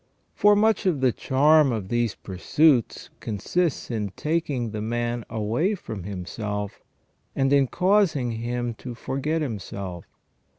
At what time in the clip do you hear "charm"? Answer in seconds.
1.11-1.71